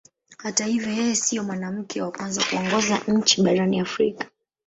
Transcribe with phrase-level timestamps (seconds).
[0.37, 4.27] Hata hivyo yeye sio mwanamke wa kwanza kuongoza nchi barani Afrika.